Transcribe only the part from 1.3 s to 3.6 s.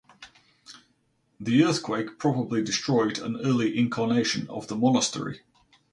The earthquake probably destroyed an